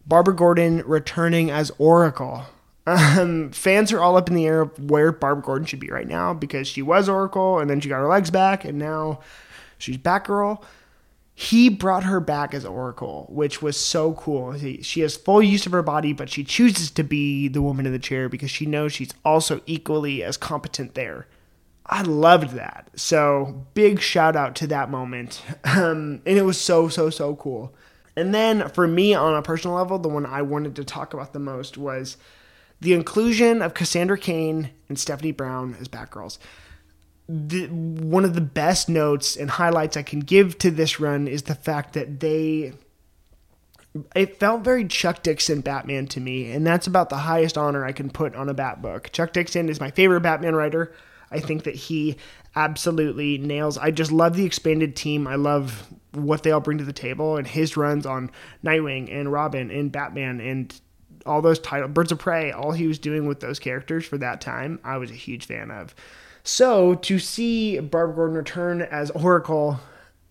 Barbara 0.05 0.35
Gordon 0.35 0.83
returning 0.85 1.51
as 1.51 1.71
Oracle. 1.77 2.45
Um, 2.87 3.51
fans 3.51 3.91
are 3.91 3.99
all 3.99 4.17
up 4.17 4.29
in 4.29 4.35
the 4.35 4.47
air 4.47 4.61
of 4.61 4.89
where 4.89 5.11
Barbara 5.11 5.43
Gordon 5.43 5.67
should 5.67 5.79
be 5.79 5.91
right 5.91 6.07
now 6.07 6.33
because 6.33 6.67
she 6.67 6.81
was 6.81 7.07
Oracle 7.07 7.59
and 7.59 7.69
then 7.69 7.79
she 7.79 7.89
got 7.89 7.99
her 7.99 8.07
legs 8.07 8.31
back 8.31 8.65
and 8.65 8.79
now 8.79 9.19
she's 9.77 9.97
Batgirl. 9.97 10.63
He 11.39 11.69
brought 11.69 12.03
her 12.03 12.19
back 12.19 12.53
as 12.53 12.65
Oracle, 12.65 13.25
which 13.29 13.61
was 13.61 13.79
so 13.79 14.11
cool. 14.11 14.57
She 14.81 14.99
has 14.99 15.15
full 15.15 15.41
use 15.41 15.65
of 15.65 15.71
her 15.71 15.81
body, 15.81 16.11
but 16.11 16.29
she 16.29 16.43
chooses 16.43 16.91
to 16.91 17.01
be 17.01 17.47
the 17.47 17.61
woman 17.61 17.85
in 17.85 17.93
the 17.93 17.97
chair 17.97 18.27
because 18.27 18.51
she 18.51 18.65
knows 18.65 18.91
she's 18.91 19.13
also 19.23 19.61
equally 19.65 20.21
as 20.21 20.35
competent 20.35 20.95
there. 20.95 21.27
I 21.85 22.01
loved 22.01 22.55
that. 22.55 22.89
So 22.95 23.65
big 23.73 24.01
shout 24.01 24.35
out 24.35 24.53
to 24.57 24.67
that 24.67 24.91
moment. 24.91 25.41
Um, 25.63 26.21
and 26.25 26.37
it 26.37 26.43
was 26.43 26.59
so, 26.59 26.89
so, 26.89 27.09
so 27.09 27.37
cool. 27.37 27.73
And 28.17 28.35
then 28.35 28.67
for 28.67 28.85
me, 28.85 29.13
on 29.13 29.33
a 29.33 29.41
personal 29.41 29.77
level, 29.77 29.97
the 29.97 30.09
one 30.09 30.25
I 30.25 30.41
wanted 30.41 30.75
to 30.75 30.83
talk 30.83 31.13
about 31.13 31.31
the 31.31 31.39
most 31.39 31.77
was 31.77 32.17
the 32.81 32.93
inclusion 32.93 33.61
of 33.61 33.73
Cassandra 33.73 34.17
Cain 34.17 34.71
and 34.89 34.99
Stephanie 34.99 35.31
Brown 35.31 35.77
as 35.79 35.87
Batgirls. 35.87 36.37
The, 37.31 37.67
one 37.67 38.25
of 38.25 38.33
the 38.33 38.41
best 38.41 38.89
notes 38.89 39.35
and 39.35 39.51
highlights 39.51 39.95
I 39.95 40.01
can 40.01 40.19
give 40.19 40.57
to 40.59 40.71
this 40.71 40.99
run 40.99 41.27
is 41.27 41.43
the 41.43 41.53
fact 41.53 41.93
that 41.93 42.19
they. 42.19 42.73
It 44.15 44.39
felt 44.39 44.63
very 44.63 44.85
Chuck 44.87 45.21
Dixon 45.23 45.61
Batman 45.61 46.07
to 46.07 46.19
me, 46.19 46.51
and 46.51 46.65
that's 46.65 46.87
about 46.87 47.09
the 47.09 47.17
highest 47.17 47.57
honor 47.57 47.85
I 47.85 47.91
can 47.91 48.09
put 48.09 48.35
on 48.35 48.49
a 48.49 48.53
Bat 48.53 48.81
book. 48.81 49.11
Chuck 49.11 49.33
Dixon 49.33 49.69
is 49.69 49.79
my 49.79 49.91
favorite 49.91 50.21
Batman 50.21 50.55
writer. 50.55 50.93
I 51.31 51.39
think 51.39 51.63
that 51.63 51.75
he 51.75 52.17
absolutely 52.55 53.37
nails. 53.37 53.77
I 53.77 53.91
just 53.91 54.11
love 54.11 54.35
the 54.35 54.45
expanded 54.45 54.95
team. 54.95 55.27
I 55.27 55.35
love 55.35 55.87
what 56.13 56.43
they 56.43 56.51
all 56.51 56.59
bring 56.59 56.79
to 56.79 56.83
the 56.83 56.93
table 56.93 57.37
and 57.37 57.45
his 57.45 57.77
runs 57.77 58.05
on 58.05 58.31
Nightwing 58.63 59.13
and 59.13 59.31
Robin 59.31 59.69
and 59.69 59.91
Batman 59.91 60.39
and 60.41 60.79
all 61.25 61.41
those 61.41 61.59
titles, 61.59 61.91
Birds 61.91 62.11
of 62.11 62.19
Prey, 62.19 62.51
all 62.51 62.71
he 62.71 62.87
was 62.87 62.97
doing 62.97 63.27
with 63.27 63.39
those 63.39 63.59
characters 63.59 64.05
for 64.05 64.17
that 64.17 64.41
time, 64.41 64.79
I 64.83 64.97
was 64.97 65.11
a 65.11 65.15
huge 65.15 65.45
fan 65.45 65.69
of. 65.69 65.93
So 66.43 66.95
to 66.95 67.19
see 67.19 67.79
Barbara 67.79 68.15
Gordon 68.15 68.37
return 68.37 68.81
as 68.81 69.11
Oracle 69.11 69.79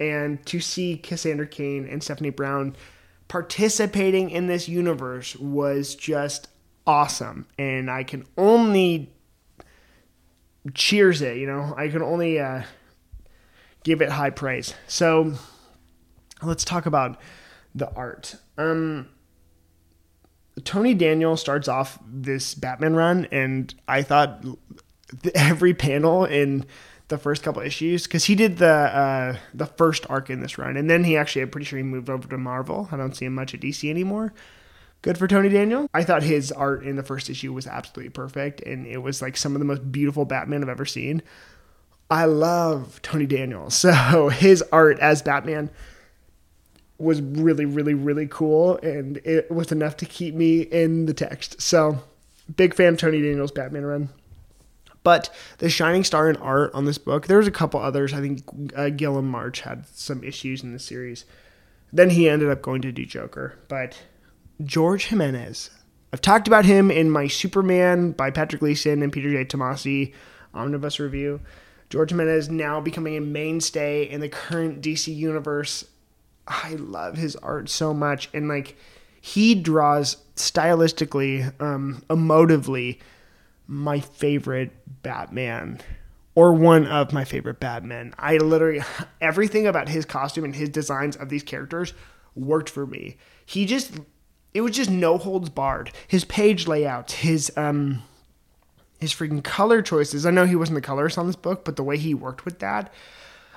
and 0.01 0.45
to 0.47 0.61
see 0.61 0.97
Cassandra 0.97 1.47
Cain 1.47 1.87
and 1.87 2.03
Stephanie 2.03 2.31
Brown 2.31 2.77
participating 3.29 4.31
in 4.31 4.47
this 4.47 4.69
universe 4.69 5.37
was 5.37 5.95
just 5.95 6.49
awesome. 6.87 7.47
And 7.59 7.91
I 7.91 8.05
can 8.05 8.27
only 8.37 9.13
cheers 10.75 11.23
it. 11.23 11.37
You 11.37 11.47
know, 11.47 11.75
I 11.77 11.89
can 11.89 12.03
only 12.03 12.41
uh, 12.41 12.63
give 13.85 14.01
it 14.01 14.11
high 14.11 14.31
praise. 14.31 14.75
So 14.87 15.35
let's 16.43 16.65
talk 16.65 16.87
about 16.87 17.21
the 17.75 17.93
art. 17.95 18.37
Um, 18.57 19.09
Tony 20.65 20.95
Daniel 20.95 21.37
starts 21.37 21.69
off 21.69 21.99
this 22.07 22.55
Batman 22.55 22.97
run, 22.97 23.27
and 23.31 23.73
I 23.87 24.03
thought 24.03 24.45
every 25.35 25.75
panel 25.75 26.25
in 26.25 26.65
the 27.09 27.19
first 27.19 27.43
couple 27.43 27.63
issues 27.63 28.05
because 28.05 28.25
he 28.25 28.35
did 28.35 28.59
the 28.59 28.67
uh, 28.67 29.37
the 29.55 29.67
first 29.67 30.07
arc 30.09 30.31
in 30.31 30.41
this 30.41 30.59
run, 30.59 30.77
and 30.77 30.89
then 30.89 31.05
he 31.05 31.17
actually 31.17 31.43
I'm 31.43 31.51
pretty 31.51 31.65
sure 31.65 31.79
he 31.79 31.83
moved 31.83 32.11
over 32.11 32.29
to 32.29 32.39
Marvel. 32.39 32.89
I 32.93 32.97
don't 32.97 33.17
see 33.17 33.25
him 33.25 33.35
much 33.35 33.55
at 33.55 33.61
DC 33.61 33.89
anymore. 33.89 34.33
Good 35.01 35.17
for 35.17 35.29
Tony 35.29 35.49
Daniel. 35.49 35.89
I 35.95 36.03
thought 36.03 36.23
his 36.23 36.51
art 36.51 36.83
in 36.83 36.97
the 36.97 37.03
first 37.03 37.31
issue 37.31 37.53
was 37.53 37.67
absolutely 37.67 38.11
perfect, 38.11 38.61
and 38.63 38.87
it 38.87 38.99
was 38.99 39.23
like 39.23 39.37
some 39.37 39.55
of 39.55 39.61
the 39.61 39.65
most 39.65 39.91
beautiful 39.91 40.25
Batman 40.25 40.63
I've 40.63 40.69
ever 40.69 40.87
seen. 40.87 41.23
I 42.11 42.25
love 42.25 43.01
Tony 43.03 43.27
Daniel, 43.27 43.71
so 43.71 44.29
his 44.29 44.63
art 44.73 44.99
as 44.99 45.23
Batman 45.23 45.71
was 46.99 47.23
really, 47.23 47.65
really, 47.65 47.95
really 47.95 48.27
cool, 48.27 48.77
and 48.79 49.19
it 49.19 49.51
was 49.51 49.71
enough 49.71 49.97
to 49.99 50.05
keep 50.05 50.35
me 50.35 50.63
in 50.63 51.07
the 51.07 51.15
text. 51.15 51.63
So, 51.63 52.03
big 52.57 52.75
fan 52.75 52.95
of 52.95 52.99
Tony 52.99 53.23
Daniel's 53.23 53.53
Batman 53.53 53.85
run. 53.87 54.09
But 55.09 55.31
the 55.57 55.71
shining 55.71 56.05
star 56.05 56.29
in 56.29 56.37
art 56.37 56.71
on 56.75 56.85
this 56.85 56.99
book, 56.99 57.29
there's 57.29 57.47
a 57.47 57.51
couple 57.51 57.81
others. 57.81 58.13
I 58.13 58.21
think 58.21 58.43
uh, 58.77 59.23
March 59.23 59.63
had 59.63 59.87
some 59.87 60.23
issues 60.23 60.63
in 60.63 60.75
the 60.75 60.79
series. 60.79 61.25
Then 61.91 62.11
he 62.11 62.29
ended 62.29 62.51
up 62.51 62.61
going 62.61 62.83
to 62.83 62.93
do 62.93 63.07
Joker, 63.07 63.59
but 63.69 64.03
George 64.63 65.07
Jimenez. 65.07 65.71
I've 66.13 66.21
talked 66.21 66.47
about 66.47 66.67
him 66.67 66.91
in 66.91 67.11
my 67.11 67.27
Superman 67.27 68.13
by 68.13 68.31
Patrick 68.31 68.61
Gleason 68.61 69.03
and 69.03 69.11
Peter 69.11 69.31
J. 69.31 69.47
Tomasi 69.47 70.13
omnibus 70.53 71.01
review. 71.01 71.41
George 71.89 72.11
Jimenez 72.11 72.51
now 72.51 72.79
becoming 72.79 73.17
a 73.17 73.23
mainstay 73.23 74.07
in 74.07 74.21
the 74.21 74.29
current 74.29 74.83
DC 74.83 75.17
universe. 75.17 75.87
I 76.47 76.75
love 76.75 77.17
his 77.17 77.35
art 77.37 77.71
so 77.71 77.95
much, 77.95 78.29
and 78.35 78.47
like 78.47 78.77
he 79.23 79.55
draws 79.55 80.19
stylistically, 80.37 81.59
um, 81.63 82.03
emotively, 82.11 82.99
my 83.69 84.01
favorite 84.01 84.73
Batman, 85.03 85.81
or 86.35 86.53
one 86.53 86.87
of 86.87 87.13
my 87.13 87.25
favorite 87.25 87.61
Batmen. 87.61 88.15
I 88.19 88.39
literally 88.39 88.81
everything 89.21 89.67
about 89.67 89.89
his 89.89 90.05
costume 90.05 90.45
and 90.45 90.57
his 90.57 90.71
designs 90.71 91.15
of 91.15 91.29
these 91.29 91.43
characters 91.45 91.93
worked 92.35 92.71
for 92.71 92.87
me. 92.87 93.17
He 93.47 93.67
just 93.67 93.93
it 94.55 94.63
was 94.63 94.75
just 94.75 94.91
no 94.91 95.19
holds 95.19 95.51
barred. 95.51 95.93
His 96.09 96.25
page 96.25 96.67
layouts, 96.67 97.13
his 97.15 97.53
um 97.57 98.03
his 98.99 99.13
freaking 99.13 99.45
color 99.45 99.83
choices. 99.83 100.27
I 100.27 100.31
know 100.31 100.47
he 100.47 100.57
wasn't 100.57 100.77
the 100.77 100.83
colorist 100.83 101.19
on 101.19 101.27
this 101.27 101.37
book, 101.37 101.65
but 101.65 101.77
the 101.77 101.85
way 101.85 101.99
he 101.99 102.15
worked 102.15 102.45
with 102.45 102.59
that, 102.59 102.93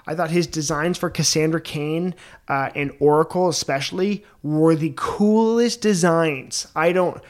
I 0.05 0.13
thought 0.13 0.29
his 0.29 0.45
designs 0.45 0.97
for 0.97 1.09
Cassandra 1.09 1.61
Cain 1.61 2.15
uh, 2.47 2.69
and 2.75 2.91
Oracle, 2.99 3.47
especially, 3.49 4.23
were 4.43 4.75
the 4.75 4.93
coolest 4.95 5.81
designs. 5.81 6.67
I 6.75 6.91
don't. 6.91 7.21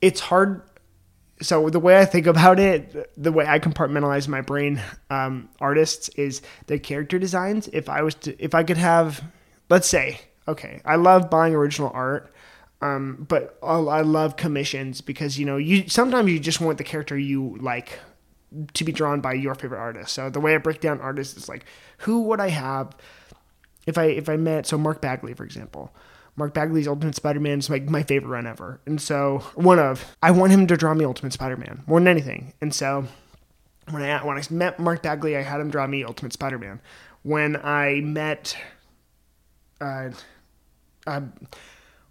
It's 0.00 0.20
hard. 0.20 0.62
So 1.40 1.70
the 1.70 1.80
way 1.80 1.98
I 1.98 2.04
think 2.04 2.26
about 2.26 2.60
it, 2.60 3.10
the 3.20 3.32
way 3.32 3.46
I 3.46 3.58
compartmentalize 3.58 4.28
my 4.28 4.42
brain, 4.42 4.80
um, 5.10 5.48
artists 5.60 6.08
is 6.10 6.40
their 6.66 6.78
character 6.78 7.18
designs. 7.18 7.68
If 7.72 7.88
I 7.88 8.02
was 8.02 8.14
to, 8.16 8.40
if 8.42 8.54
I 8.54 8.62
could 8.62 8.76
have, 8.76 9.24
let's 9.68 9.88
say, 9.88 10.20
okay, 10.46 10.80
I 10.84 10.96
love 10.96 11.30
buying 11.30 11.54
original 11.54 11.90
art. 11.92 12.32
Um, 12.80 13.26
but 13.28 13.58
I 13.62 14.00
love 14.00 14.36
commissions 14.36 15.00
because 15.00 15.38
you 15.38 15.46
know 15.46 15.56
you 15.56 15.88
sometimes 15.88 16.28
you 16.32 16.40
just 16.40 16.60
want 16.60 16.78
the 16.78 16.84
character 16.84 17.16
you 17.16 17.56
like 17.60 18.00
to 18.74 18.84
be 18.84 18.90
drawn 18.90 19.20
by 19.20 19.34
your 19.34 19.54
favorite 19.54 19.78
artist. 19.78 20.12
So 20.12 20.30
the 20.30 20.40
way 20.40 20.54
I 20.56 20.58
break 20.58 20.80
down 20.80 21.00
artists 21.00 21.36
is 21.36 21.48
like 21.48 21.64
who 21.98 22.22
would 22.22 22.40
I 22.40 22.48
have 22.48 22.96
if 23.86 23.98
I 23.98 24.06
if 24.06 24.28
I 24.28 24.36
met 24.36 24.66
so 24.66 24.78
Mark 24.78 25.00
Bagley 25.00 25.32
for 25.34 25.44
example. 25.44 25.94
Mark 26.36 26.54
Bagley's 26.54 26.88
Ultimate 26.88 27.14
Spider-Man 27.14 27.58
is 27.58 27.68
like 27.68 27.84
my 27.88 28.02
favorite 28.02 28.30
run 28.30 28.46
ever, 28.46 28.80
and 28.86 29.00
so 29.00 29.38
one 29.54 29.78
of 29.78 30.04
I 30.22 30.30
want 30.30 30.52
him 30.52 30.66
to 30.66 30.76
draw 30.76 30.94
me 30.94 31.04
Ultimate 31.04 31.32
Spider-Man 31.32 31.82
more 31.86 32.00
than 32.00 32.08
anything. 32.08 32.54
And 32.60 32.74
so 32.74 33.06
when 33.90 34.02
I 34.02 34.24
when 34.24 34.38
I 34.38 34.42
met 34.50 34.78
Mark 34.78 35.02
Bagley, 35.02 35.36
I 35.36 35.42
had 35.42 35.60
him 35.60 35.70
draw 35.70 35.86
me 35.86 36.04
Ultimate 36.04 36.32
Spider-Man. 36.32 36.80
When 37.22 37.56
I 37.56 38.00
met, 38.00 38.56
uh, 39.80 40.10
uh 41.06 41.20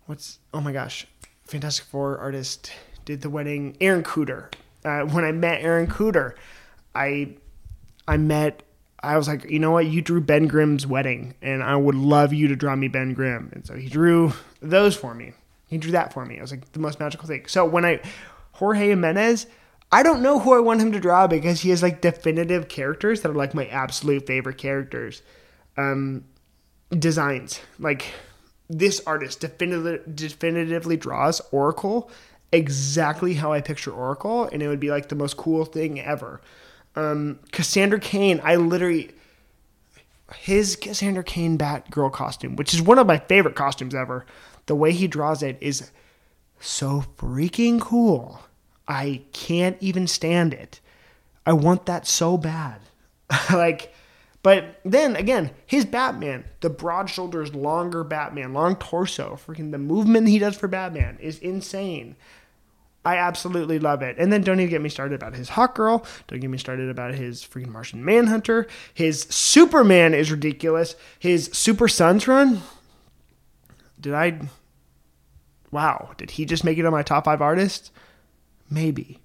what's 0.05 0.39
oh 0.53 0.61
my 0.61 0.71
gosh, 0.71 1.07
Fantastic 1.45 1.85
Four 1.85 2.17
artist 2.19 2.71
did 3.05 3.21
the 3.21 3.29
wedding. 3.29 3.75
Aaron 3.81 4.03
Kuder. 4.03 4.53
Uh, 4.85 5.01
when 5.01 5.23
I 5.23 5.31
met 5.31 5.61
Aaron 5.61 5.87
Kuder, 5.87 6.35
I 6.93 7.35
I 8.07 8.17
met. 8.17 8.63
I 9.03 9.17
was 9.17 9.27
like, 9.27 9.49
you 9.49 9.59
know 9.59 9.71
what? 9.71 9.87
You 9.87 10.01
drew 10.01 10.21
Ben 10.21 10.47
Grimm's 10.47 10.85
wedding, 10.85 11.33
and 11.41 11.63
I 11.63 11.75
would 11.75 11.95
love 11.95 12.33
you 12.33 12.47
to 12.49 12.55
draw 12.55 12.75
me 12.75 12.87
Ben 12.87 13.13
Grimm. 13.13 13.49
And 13.53 13.65
so 13.65 13.75
he 13.75 13.89
drew 13.89 14.33
those 14.61 14.95
for 14.95 15.13
me. 15.13 15.33
He 15.67 15.77
drew 15.77 15.91
that 15.93 16.13
for 16.13 16.25
me. 16.25 16.37
It 16.37 16.41
was 16.41 16.51
like 16.51 16.71
the 16.73 16.79
most 16.79 16.99
magical 16.99 17.27
thing. 17.27 17.45
So 17.47 17.65
when 17.65 17.85
I 17.85 18.01
Jorge 18.53 18.89
Jimenez, 18.89 19.47
I 19.91 20.03
don't 20.03 20.21
know 20.21 20.39
who 20.39 20.53
I 20.53 20.59
want 20.59 20.81
him 20.81 20.91
to 20.91 20.99
draw 20.99 21.27
because 21.27 21.61
he 21.61 21.69
has 21.71 21.81
like 21.81 22.01
definitive 22.01 22.67
characters 22.67 23.21
that 23.21 23.31
are 23.31 23.35
like 23.35 23.53
my 23.53 23.65
absolute 23.67 24.27
favorite 24.27 24.57
characters. 24.57 25.21
Um, 25.77 26.25
designs 26.97 27.61
like 27.79 28.05
this 28.69 29.01
artist 29.07 29.39
definitively, 29.39 29.99
definitively 30.13 30.97
draws 30.97 31.41
Oracle 31.51 32.11
exactly 32.51 33.35
how 33.35 33.53
I 33.53 33.61
picture 33.61 33.91
Oracle, 33.91 34.45
and 34.45 34.61
it 34.61 34.67
would 34.67 34.79
be 34.79 34.91
like 34.91 35.09
the 35.09 35.15
most 35.15 35.37
cool 35.37 35.65
thing 35.65 35.99
ever. 35.99 36.41
Um, 36.95 37.39
Cassandra 37.51 37.99
Cain, 37.99 38.41
I 38.43 38.55
literally 38.55 39.11
his 40.35 40.75
Cassandra 40.75 41.23
Cain 41.23 41.57
Batgirl 41.57 42.11
costume, 42.11 42.55
which 42.55 42.73
is 42.73 42.81
one 42.81 42.99
of 42.99 43.07
my 43.07 43.17
favorite 43.17 43.55
costumes 43.55 43.95
ever. 43.95 44.25
The 44.65 44.75
way 44.75 44.91
he 44.91 45.07
draws 45.07 45.43
it 45.43 45.57
is 45.59 45.91
so 46.59 47.03
freaking 47.17 47.81
cool. 47.81 48.41
I 48.87 49.21
can't 49.33 49.77
even 49.79 50.07
stand 50.07 50.53
it. 50.53 50.79
I 51.45 51.53
want 51.53 51.85
that 51.85 52.07
so 52.07 52.37
bad. 52.37 52.81
like 53.53 53.93
But 54.43 54.79
then 54.83 55.15
again, 55.15 55.51
his 55.65 55.85
Batman, 55.85 56.45
the 56.61 56.69
broad 56.69 57.09
shoulders, 57.09 57.53
longer 57.55 58.03
Batman, 58.03 58.53
long 58.53 58.75
torso, 58.75 59.39
freaking 59.45 59.71
the 59.71 59.77
movement 59.77 60.27
he 60.27 60.39
does 60.39 60.55
for 60.55 60.67
Batman 60.67 61.17
is 61.19 61.39
insane. 61.39 62.15
I 63.03 63.17
absolutely 63.17 63.79
love 63.79 64.01
it. 64.03 64.17
And 64.19 64.31
then 64.31 64.41
don't 64.41 64.59
even 64.59 64.69
get 64.69 64.81
me 64.81 64.89
started 64.89 65.15
about 65.15 65.35
his 65.35 65.49
Hawk 65.49 65.75
Girl. 65.75 66.05
Don't 66.27 66.39
get 66.39 66.49
me 66.49 66.57
started 66.57 66.89
about 66.89 67.15
his 67.15 67.43
freaking 67.43 67.69
Martian 67.69 68.05
Manhunter. 68.05 68.67
His 68.93 69.21
Superman 69.23 70.13
is 70.13 70.31
ridiculous. 70.31 70.95
His 71.17 71.49
Super 71.51 71.87
Sons 71.87 72.27
run. 72.27 72.61
Did 73.99 74.13
I. 74.13 74.39
Wow. 75.71 76.11
Did 76.17 76.31
he 76.31 76.45
just 76.45 76.63
make 76.63 76.77
it 76.77 76.85
on 76.85 76.91
my 76.91 77.01
top 77.01 77.25
five 77.25 77.41
artists? 77.41 77.91
Maybe. 78.69 79.19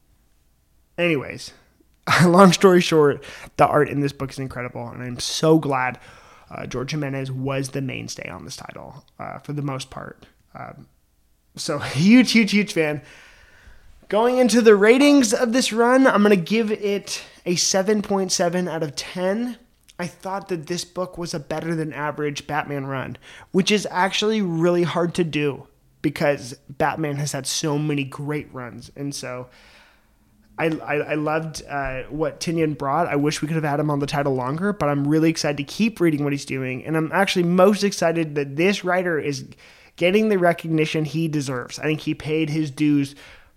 Anyways, 0.96 1.52
long 2.24 2.52
story 2.52 2.80
short, 2.80 3.22
the 3.56 3.66
art 3.66 3.90
in 3.90 4.00
this 4.00 4.12
book 4.12 4.30
is 4.30 4.38
incredible. 4.38 4.88
And 4.88 5.02
I'm 5.02 5.18
so 5.18 5.58
glad 5.58 5.98
uh, 6.50 6.66
George 6.66 6.92
Jimenez 6.92 7.30
was 7.30 7.70
the 7.70 7.82
mainstay 7.82 8.28
on 8.28 8.44
this 8.44 8.56
title 8.56 9.04
uh, 9.18 9.38
for 9.38 9.52
the 9.52 9.62
most 9.62 9.90
part. 9.90 10.24
Um, 10.54 10.86
so, 11.56 11.78
huge, 11.80 12.32
huge, 12.32 12.52
huge 12.52 12.72
fan. 12.72 13.02
Going 14.08 14.38
into 14.38 14.60
the 14.60 14.76
ratings 14.76 15.34
of 15.34 15.52
this 15.52 15.72
run, 15.72 16.06
I'm 16.06 16.22
going 16.22 16.30
to 16.30 16.36
give 16.36 16.70
it 16.70 17.24
a 17.44 17.56
7.7 17.56 18.70
out 18.70 18.84
of 18.84 18.94
10. 18.94 19.58
I 19.98 20.06
thought 20.06 20.46
that 20.48 20.68
this 20.68 20.84
book 20.84 21.18
was 21.18 21.34
a 21.34 21.40
better 21.40 21.74
than 21.74 21.92
average 21.92 22.46
Batman 22.46 22.86
run, 22.86 23.16
which 23.50 23.72
is 23.72 23.86
actually 23.90 24.42
really 24.42 24.84
hard 24.84 25.12
to 25.14 25.24
do 25.24 25.66
because 26.02 26.54
Batman 26.68 27.16
has 27.16 27.32
had 27.32 27.48
so 27.48 27.78
many 27.78 28.04
great 28.04 28.52
runs. 28.54 28.92
And 28.94 29.12
so 29.12 29.48
I, 30.56 30.66
I, 30.66 30.94
I 30.98 31.14
loved 31.14 31.64
uh, 31.68 32.02
what 32.04 32.38
Tynion 32.38 32.78
brought. 32.78 33.08
I 33.08 33.16
wish 33.16 33.42
we 33.42 33.48
could 33.48 33.56
have 33.56 33.64
had 33.64 33.80
him 33.80 33.90
on 33.90 33.98
the 33.98 34.06
title 34.06 34.36
longer, 34.36 34.72
but 34.72 34.88
I'm 34.88 35.08
really 35.08 35.30
excited 35.30 35.56
to 35.56 35.64
keep 35.64 35.98
reading 35.98 36.22
what 36.22 36.32
he's 36.32 36.44
doing. 36.44 36.84
And 36.84 36.96
I'm 36.96 37.10
actually 37.12 37.42
most 37.42 37.82
excited 37.82 38.36
that 38.36 38.54
this 38.54 38.84
writer 38.84 39.18
is 39.18 39.46
getting 39.96 40.28
the 40.28 40.38
recognition 40.38 41.04
he 41.04 41.26
deserves. 41.26 41.80
I 41.80 41.84
think 41.84 42.02
he 42.02 42.14
paid 42.14 42.50
his 42.50 42.70
dues 42.70 43.16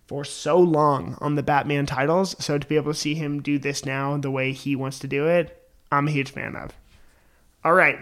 for 0.10 0.26
so 0.26 0.58
long 0.58 1.16
on 1.22 1.36
the 1.36 1.44
Batman 1.44 1.86
titles. 1.86 2.36
So 2.44 2.58
to 2.58 2.68
be 2.68 2.78
able 2.78 2.92
to 2.92 2.98
see 2.98 3.14
him 3.14 3.44
do 3.44 3.60
this 3.60 3.86
now 3.86 4.18
the 4.18 4.32
way 4.32 4.54
he 4.54 4.76
wants 4.76 4.98
to 5.00 5.08
do 5.08 5.28
it, 5.28 5.70
I'm 5.92 6.08
a 6.08 6.12
huge 6.12 6.32
fan 6.32 6.56
of. 6.56 6.74
All 7.64 7.74
right. 7.74 8.00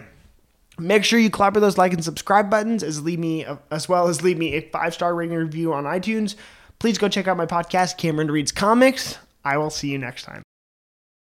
Make 0.78 1.04
sure 1.04 1.18
you 1.18 1.28
clap 1.28 1.52
those 1.52 1.76
like 1.76 1.92
and 1.92 2.02
subscribe 2.02 2.48
buttons 2.48 2.82
as 2.82 3.02
leave 3.02 3.18
me 3.18 3.44
as 3.70 3.90
well 3.90 4.08
as 4.08 4.22
leave 4.22 4.38
me 4.38 4.54
a 4.54 4.62
five 4.62 4.94
star 4.94 5.14
rating 5.14 5.36
review 5.36 5.74
on 5.74 5.84
iTunes. 5.84 6.34
Please 6.78 6.96
go 6.96 7.10
check 7.10 7.28
out 7.28 7.36
my 7.36 7.44
podcast, 7.44 7.98
Cameron 7.98 8.30
Reads 8.30 8.52
Comics. 8.52 9.18
I 9.44 9.58
will 9.58 9.70
see 9.70 9.88
you 9.88 9.98
next 9.98 10.22
time. 10.22 10.42